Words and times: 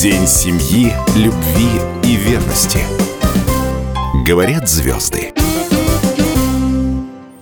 День 0.00 0.28
семьи, 0.28 0.92
любви 1.18 1.74
и 2.06 2.14
верности. 2.14 2.78
Говорят 4.24 4.68
звезды. 4.68 5.34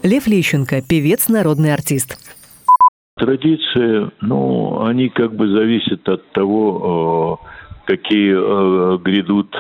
Лев 0.03 0.27
Лещенко, 0.27 0.81
певец, 0.81 1.29
народный 1.29 1.75
артист. 1.75 2.17
Традиции, 3.19 4.11
ну, 4.23 4.87
они 4.87 5.11
как 5.11 5.35
бы 5.35 5.49
зависят 5.49 6.09
от 6.09 6.27
того, 6.33 7.41
э, 7.45 7.93
какие 7.93 8.33
э, 8.33 8.99
грядут 9.05 9.55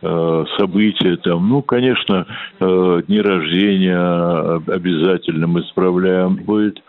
э, 0.00 0.44
события 0.56 1.18
там. 1.18 1.50
Ну, 1.50 1.60
конечно, 1.60 2.24
дни 2.60 3.20
рождения 3.20 4.62
обязательно 4.72 5.48
мы 5.48 5.64
справляем. 5.64 6.36
Будет 6.36 6.82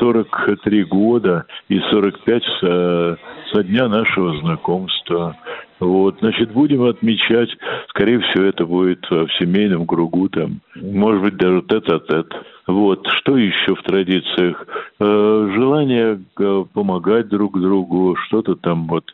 43 0.00 0.84
года 0.84 1.46
и 1.68 1.78
45 1.78 2.42
со, 2.60 3.18
со 3.52 3.62
дня 3.62 3.88
нашего 3.88 4.38
знакомства. 4.40 5.36
Вот, 5.80 6.18
значит, 6.20 6.50
будем 6.52 6.82
отмечать, 6.82 7.50
скорее 7.88 8.20
всего, 8.20 8.44
это 8.44 8.66
будет 8.66 9.08
в 9.08 9.28
семейном 9.38 9.86
кругу, 9.86 10.28
там, 10.28 10.60
может 10.74 11.22
быть, 11.22 11.36
даже 11.36 11.62
тет-а-тет. 11.62 12.32
Вот, 12.66 13.06
что 13.06 13.36
еще 13.36 13.74
в 13.74 13.82
традициях? 13.82 14.66
Э, 14.98 15.50
желание 15.54 16.20
э, 16.38 16.64
помогать 16.72 17.28
друг 17.28 17.60
другу, 17.60 18.16
что-то 18.26 18.56
там 18.56 18.88
вот 18.88 19.04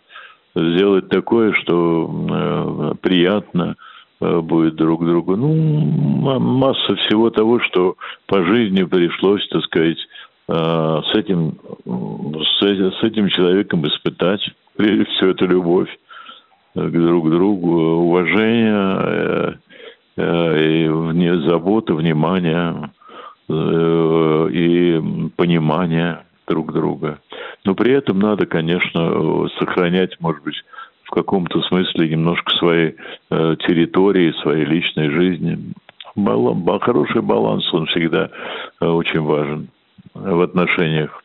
сделать 0.56 1.08
такое, 1.10 1.52
что 1.52 2.10
э, 2.10 2.94
приятно 3.00 3.76
э, 4.20 4.40
будет 4.40 4.76
друг 4.76 5.04
другу. 5.04 5.36
Ну, 5.36 6.38
масса 6.38 6.96
всего 6.96 7.28
того, 7.28 7.60
что 7.60 7.96
по 8.26 8.42
жизни 8.42 8.84
пришлось, 8.84 9.46
так 9.48 9.62
сказать, 9.64 9.98
Э, 10.46 11.00
с 11.10 11.14
этим, 11.16 11.58
с, 12.44 12.60
с 12.60 13.02
этим 13.02 13.28
человеком 13.28 13.86
испытать, 13.86 14.40
прежде 14.76 15.04
всего, 15.04 15.30
это 15.30 15.44
любовь 15.46 15.88
э, 16.74 16.88
к 16.88 16.92
друг 16.92 17.30
другу, 17.30 17.80
уважение 18.06 19.58
э, 20.16 20.62
и 20.62 21.48
забота, 21.48 21.94
внимание 21.94 22.90
и 23.46 25.02
понимание 25.36 26.24
друг 26.46 26.72
друга. 26.72 27.18
Но 27.64 27.74
при 27.74 27.92
этом 27.92 28.18
надо, 28.20 28.46
конечно, 28.46 29.48
сохранять, 29.58 30.18
может 30.20 30.42
быть, 30.44 30.54
в 31.02 31.10
каком-то 31.10 31.60
смысле 31.62 32.08
немножко 32.08 32.52
своей 32.52 32.96
территории, 33.28 34.32
своей 34.40 34.64
личной 34.64 35.10
жизни. 35.10 35.58
Баланс, 36.14 36.84
хороший 36.84 37.20
баланс, 37.20 37.64
он 37.74 37.84
всегда 37.86 38.30
очень 38.80 39.20
важен 39.20 39.68
в 40.14 40.40
отношениях 40.40 41.23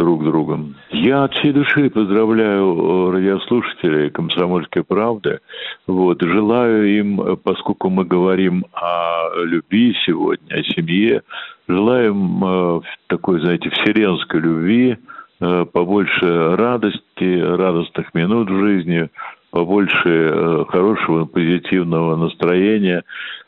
друг 0.00 0.24
другом. 0.24 0.76
Я 0.90 1.24
от 1.24 1.34
всей 1.34 1.52
души 1.52 1.90
поздравляю 1.90 2.64
э, 2.74 3.10
радиослушателей 3.12 4.10
«Комсомольской 4.10 4.82
правды». 4.82 5.40
Вот, 5.86 6.22
желаю 6.22 6.98
им, 6.98 7.36
поскольку 7.44 7.90
мы 7.90 8.04
говорим 8.06 8.64
о 8.72 9.44
любви 9.44 9.94
сегодня, 10.06 10.54
о 10.54 10.62
семье, 10.62 11.22
желаем 11.68 12.42
э, 12.42 12.80
такой, 13.08 13.40
знаете, 13.40 13.68
вселенской 13.70 14.40
любви, 14.40 14.96
э, 15.40 15.66
побольше 15.70 16.56
радости, 16.56 17.40
радостных 17.40 18.14
минут 18.14 18.50
в 18.50 18.58
жизни, 18.58 19.10
побольше 19.50 20.64
хорошего, 20.68 21.26
позитивного 21.26 22.16
настроения 22.16 23.02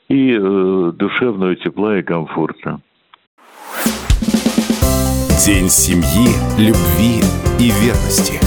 и 0.09 0.37
душевного 0.37 1.55
тепла 1.55 1.99
и 1.99 2.03
комфорта. 2.03 2.81
День 5.45 5.69
семьи, 5.69 6.29
любви 6.57 7.21
и 7.59 7.71
верности. 7.81 8.39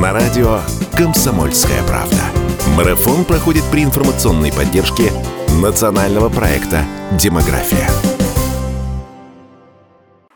На 0.00 0.14
радио 0.14 0.60
«Комсомольская 0.96 1.82
правда». 1.82 2.22
Марафон 2.74 3.26
проходит 3.26 3.64
при 3.70 3.84
информационной 3.84 4.50
поддержке 4.50 5.12
национального 5.60 6.30
проекта 6.30 6.86
«Демография». 7.20 8.07